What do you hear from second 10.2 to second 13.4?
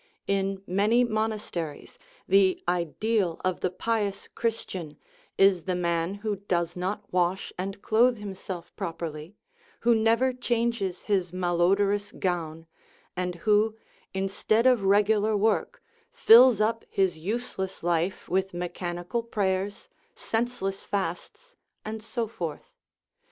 changes his malo dorous gown, and